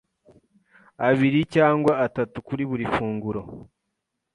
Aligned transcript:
abiri 1.07 1.39
cyangwa 1.55 1.91
atatu 2.05 2.37
kuri 2.47 2.63
buri 2.69 2.85
funguro, 2.93 3.41